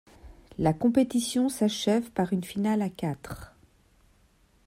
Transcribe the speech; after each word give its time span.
La 0.57 0.73
compétition 0.73 1.47
s'achève 1.47 2.09
par 2.09 2.33
une 2.33 2.43
finale 2.43 2.81
à 2.81 2.89
quatre. 2.89 3.53